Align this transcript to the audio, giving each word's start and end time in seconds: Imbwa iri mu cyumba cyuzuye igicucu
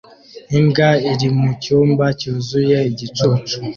Imbwa 0.57 0.89
iri 1.11 1.27
mu 1.39 1.49
cyumba 1.63 2.05
cyuzuye 2.19 2.77
igicucu 2.91 3.57